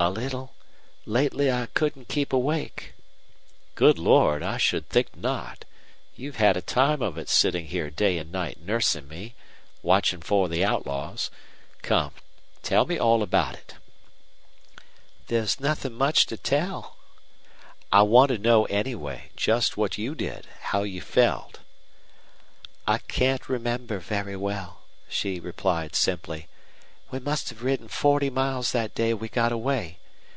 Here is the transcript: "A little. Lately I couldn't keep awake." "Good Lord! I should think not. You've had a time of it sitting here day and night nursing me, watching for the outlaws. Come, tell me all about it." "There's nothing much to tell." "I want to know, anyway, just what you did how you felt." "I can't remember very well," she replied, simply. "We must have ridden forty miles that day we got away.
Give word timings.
"A 0.00 0.10
little. 0.10 0.52
Lately 1.06 1.48
I 1.48 1.66
couldn't 1.74 2.08
keep 2.08 2.32
awake." 2.32 2.94
"Good 3.76 4.00
Lord! 4.00 4.42
I 4.42 4.56
should 4.58 4.88
think 4.88 5.14
not. 5.14 5.64
You've 6.16 6.38
had 6.38 6.56
a 6.56 6.60
time 6.60 7.00
of 7.00 7.16
it 7.16 7.28
sitting 7.28 7.66
here 7.66 7.88
day 7.88 8.18
and 8.18 8.32
night 8.32 8.60
nursing 8.60 9.06
me, 9.06 9.36
watching 9.80 10.20
for 10.20 10.48
the 10.48 10.64
outlaws. 10.64 11.30
Come, 11.82 12.14
tell 12.64 12.84
me 12.84 12.98
all 12.98 13.22
about 13.22 13.54
it." 13.54 13.74
"There's 15.28 15.60
nothing 15.60 15.92
much 15.94 16.26
to 16.26 16.36
tell." 16.36 16.96
"I 17.92 18.02
want 18.02 18.30
to 18.30 18.38
know, 18.38 18.64
anyway, 18.64 19.30
just 19.36 19.76
what 19.76 19.98
you 19.98 20.16
did 20.16 20.48
how 20.62 20.82
you 20.82 21.00
felt." 21.00 21.60
"I 22.88 22.98
can't 22.98 23.48
remember 23.48 24.00
very 24.00 24.34
well," 24.34 24.80
she 25.08 25.38
replied, 25.38 25.94
simply. 25.94 26.48
"We 27.12 27.18
must 27.18 27.50
have 27.50 27.62
ridden 27.62 27.88
forty 27.88 28.30
miles 28.30 28.72
that 28.72 28.94
day 28.94 29.12
we 29.12 29.28
got 29.28 29.52
away. 29.52 29.98